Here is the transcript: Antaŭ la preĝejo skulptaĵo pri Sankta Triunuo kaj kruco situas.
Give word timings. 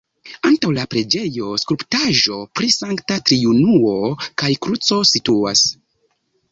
Antaŭ 0.49 0.69
la 0.77 0.85
preĝejo 0.93 1.49
skulptaĵo 1.63 2.39
pri 2.59 2.71
Sankta 2.79 3.21
Triunuo 3.29 3.97
kaj 4.43 4.53
kruco 4.67 5.03
situas. 5.15 5.69